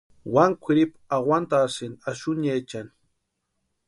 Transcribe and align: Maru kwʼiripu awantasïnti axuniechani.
Maru 0.33 0.55
kwʼiripu 0.61 0.97
awantasïnti 1.15 2.03
axuniechani. 2.09 2.91